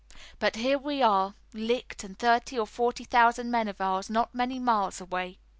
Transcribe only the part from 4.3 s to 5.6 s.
many miles away!"